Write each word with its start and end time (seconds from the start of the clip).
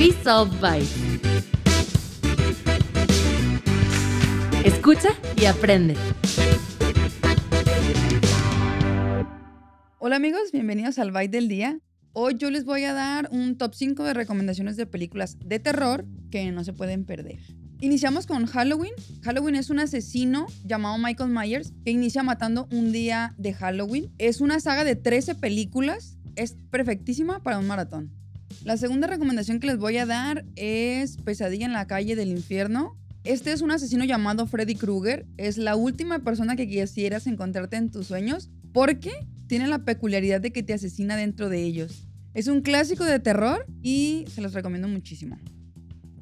We 0.00 0.14
Solve. 0.24 0.56
Escucha 4.64 5.10
y 5.36 5.44
aprende. 5.44 5.94
Hola 9.98 10.16
amigos, 10.16 10.52
bienvenidos 10.54 10.98
al 10.98 11.12
Byte 11.12 11.32
del 11.32 11.48
Día. 11.48 11.80
Hoy 12.14 12.36
yo 12.38 12.50
les 12.50 12.64
voy 12.64 12.84
a 12.84 12.94
dar 12.94 13.28
un 13.30 13.58
top 13.58 13.74
5 13.74 14.02
de 14.04 14.14
recomendaciones 14.14 14.78
de 14.78 14.86
películas 14.86 15.36
de 15.44 15.58
terror 15.58 16.06
que 16.30 16.50
no 16.50 16.64
se 16.64 16.72
pueden 16.72 17.04
perder. 17.04 17.40
Iniciamos 17.82 18.26
con 18.26 18.46
Halloween. 18.46 18.94
Halloween 19.22 19.56
es 19.56 19.68
un 19.68 19.80
asesino 19.80 20.46
llamado 20.64 20.96
Michael 20.96 21.28
Myers 21.28 21.74
que 21.84 21.90
inicia 21.90 22.22
matando 22.22 22.68
un 22.72 22.90
día 22.90 23.34
de 23.36 23.52
Halloween. 23.52 24.10
Es 24.16 24.40
una 24.40 24.60
saga 24.60 24.84
de 24.84 24.96
13 24.96 25.34
películas. 25.34 26.16
Es 26.36 26.56
perfectísima 26.70 27.42
para 27.42 27.58
un 27.58 27.66
maratón. 27.66 28.18
La 28.62 28.76
segunda 28.76 29.06
recomendación 29.06 29.58
que 29.58 29.68
les 29.68 29.78
voy 29.78 29.96
a 29.96 30.04
dar 30.04 30.44
es 30.54 31.16
Pesadilla 31.16 31.64
en 31.64 31.72
la 31.72 31.86
calle 31.86 32.14
del 32.14 32.28
infierno. 32.28 32.94
Este 33.24 33.52
es 33.52 33.62
un 33.62 33.70
asesino 33.70 34.04
llamado 34.04 34.46
Freddy 34.46 34.74
Krueger. 34.74 35.26
Es 35.38 35.56
la 35.56 35.76
última 35.76 36.18
persona 36.18 36.56
que 36.56 36.68
quisieras 36.68 37.26
encontrarte 37.26 37.78
en 37.78 37.90
tus 37.90 38.08
sueños 38.08 38.50
porque 38.74 39.12
tiene 39.46 39.66
la 39.66 39.86
peculiaridad 39.86 40.42
de 40.42 40.52
que 40.52 40.62
te 40.62 40.74
asesina 40.74 41.16
dentro 41.16 41.48
de 41.48 41.62
ellos. 41.62 42.06
Es 42.34 42.48
un 42.48 42.60
clásico 42.60 43.04
de 43.04 43.18
terror 43.18 43.64
y 43.80 44.26
se 44.32 44.42
los 44.42 44.52
recomiendo 44.52 44.88
muchísimo. 44.88 45.38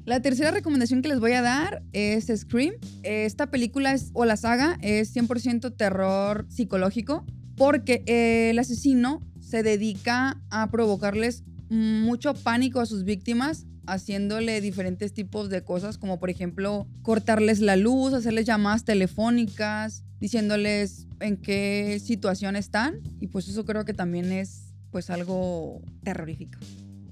La 0.05 0.21
tercera 0.21 0.51
recomendación 0.51 1.01
que 1.01 1.09
les 1.09 1.19
voy 1.19 1.33
a 1.33 1.41
dar 1.41 1.83
es 1.91 2.27
Scream. 2.33 2.75
Esta 3.03 3.51
película 3.51 3.93
es, 3.93 4.11
o 4.13 4.23
la 4.23 4.37
saga 4.37 4.77
es 4.81 5.13
100% 5.13 5.75
terror 5.75 6.45
psicológico 6.47 7.25
porque 7.57 8.01
el 8.07 8.57
asesino 8.59 9.19
se 9.41 9.61
dedica 9.61 10.41
a 10.49 10.71
provocarles 10.71 11.43
mucho 11.69 12.33
pánico 12.33 12.79
a 12.79 12.85
sus 12.85 13.03
víctimas 13.03 13.65
haciéndole 13.87 14.61
diferentes 14.61 15.13
tipos 15.13 15.49
de 15.49 15.63
cosas, 15.63 15.97
como 15.97 16.19
por 16.19 16.29
ejemplo 16.29 16.87
cortarles 17.01 17.59
la 17.59 17.75
luz, 17.75 18.13
hacerles 18.13 18.45
llamadas 18.45 18.85
telefónicas, 18.85 20.03
diciéndoles 20.19 21.07
en 21.19 21.37
qué 21.37 21.99
situación 22.03 22.55
están. 22.55 23.01
Y 23.19 23.27
pues 23.27 23.47
eso 23.47 23.65
creo 23.65 23.85
que 23.85 23.93
también 23.93 24.31
es 24.31 24.73
pues 24.91 25.09
algo 25.09 25.81
terrorífico. 26.03 26.59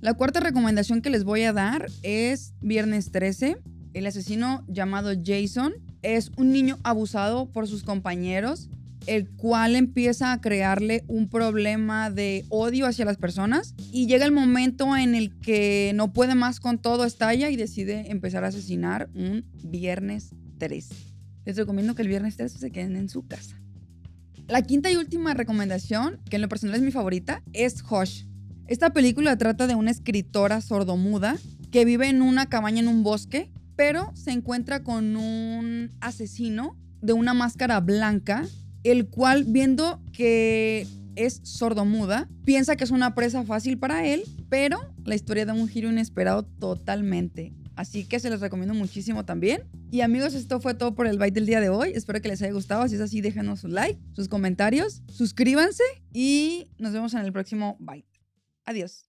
La 0.01 0.13
cuarta 0.13 0.39
recomendación 0.39 1.01
que 1.01 1.09
les 1.09 1.23
voy 1.23 1.43
a 1.43 1.53
dar 1.53 1.87
es 2.03 2.53
Viernes 2.61 3.11
13. 3.11 3.57
El 3.93 4.05
asesino 4.05 4.63
llamado 4.67 5.11
Jason 5.23 5.73
es 6.03 6.31
un 6.37 6.51
niño 6.51 6.77
abusado 6.83 7.51
por 7.51 7.67
sus 7.67 7.83
compañeros, 7.83 8.69
el 9.07 9.29
cual 9.29 9.75
empieza 9.75 10.31
a 10.31 10.41
crearle 10.41 11.03
un 11.07 11.29
problema 11.29 12.11
de 12.11 12.45
odio 12.49 12.85
hacia 12.85 13.05
las 13.05 13.17
personas 13.17 13.73
y 13.91 14.05
llega 14.05 14.25
el 14.25 14.31
momento 14.31 14.95
en 14.95 15.15
el 15.15 15.37
que 15.39 15.91
no 15.95 16.13
puede 16.13 16.35
más 16.35 16.59
con 16.59 16.79
todo, 16.79 17.05
estalla 17.05 17.49
y 17.49 17.55
decide 17.55 18.11
empezar 18.11 18.43
a 18.43 18.49
asesinar 18.49 19.09
un 19.15 19.45
Viernes 19.63 20.35
13. 20.59 20.93
Les 21.45 21.55
recomiendo 21.55 21.95
que 21.95 22.01
el 22.01 22.07
Viernes 22.09 22.37
13 22.37 22.59
se 22.59 22.71
queden 22.71 22.95
en 22.95 23.09
su 23.09 23.25
casa. 23.25 23.59
La 24.47 24.61
quinta 24.61 24.91
y 24.91 24.95
última 24.95 25.33
recomendación, 25.33 26.19
que 26.29 26.37
en 26.37 26.41
lo 26.41 26.49
personal 26.49 26.75
es 26.75 26.81
mi 26.81 26.91
favorita, 26.91 27.43
es 27.53 27.83
Hush. 27.89 28.23
Esta 28.67 28.91
película 28.91 29.37
trata 29.37 29.67
de 29.67 29.75
una 29.75 29.91
escritora 29.91 30.61
sordomuda 30.61 31.37
que 31.71 31.85
vive 31.85 32.07
en 32.07 32.21
una 32.21 32.47
cabaña 32.47 32.79
en 32.79 32.87
un 32.87 33.03
bosque, 33.03 33.51
pero 33.75 34.11
se 34.15 34.31
encuentra 34.31 34.83
con 34.83 35.15
un 35.15 35.91
asesino 36.01 36.77
de 37.01 37.13
una 37.13 37.33
máscara 37.33 37.79
blanca, 37.79 38.45
el 38.89 39.07
cual 39.07 39.43
viendo 39.45 40.01
que 40.13 40.87
es 41.15 41.41
sordomuda, 41.43 42.29
piensa 42.45 42.75
que 42.75 42.83
es 42.83 42.91
una 42.91 43.15
presa 43.15 43.43
fácil 43.43 43.77
para 43.77 44.05
él, 44.05 44.23
pero 44.49 44.79
la 45.03 45.15
historia 45.15 45.45
da 45.45 45.53
un 45.53 45.67
giro 45.67 45.89
inesperado 45.89 46.43
totalmente. 46.43 47.53
Así 47.75 48.05
que 48.05 48.19
se 48.19 48.29
los 48.29 48.41
recomiendo 48.41 48.73
muchísimo 48.73 49.23
también. 49.23 49.63
Y 49.91 50.01
amigos, 50.01 50.33
esto 50.33 50.59
fue 50.59 50.73
todo 50.73 50.95
por 50.95 51.05
el 51.05 51.19
Byte 51.19 51.35
del 51.35 51.45
día 51.45 51.61
de 51.61 51.69
hoy. 51.69 51.91
Espero 51.93 52.21
que 52.21 52.27
les 52.27 52.41
haya 52.41 52.51
gustado. 52.51 52.87
Si 52.87 52.95
es 52.95 53.01
así, 53.01 53.21
déjenos 53.21 53.59
su 53.59 53.67
like, 53.67 53.99
sus 54.13 54.27
comentarios, 54.27 55.03
suscríbanse 55.07 55.83
y 56.11 56.69
nos 56.79 56.93
vemos 56.93 57.13
en 57.13 57.19
el 57.19 57.31
próximo 57.31 57.77
Byte. 57.79 58.19
Adiós. 58.65 59.06